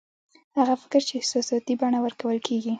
هغه 0.57 0.73
فکر 0.81 1.01
چې 1.07 1.13
احساساتي 1.17 1.73
بڼه 1.81 1.99
ورکول 2.01 2.37
کېږي 2.47 2.69